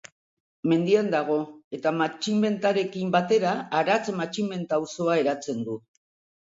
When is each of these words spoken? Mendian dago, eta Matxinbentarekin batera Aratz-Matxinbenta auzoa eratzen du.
Mendian 0.71 1.11
dago, 1.15 1.35
eta 1.79 1.93
Matxinbentarekin 1.99 3.15
batera 3.19 3.55
Aratz-Matxinbenta 3.83 4.83
auzoa 4.85 5.23
eratzen 5.27 5.63
du. 5.71 5.83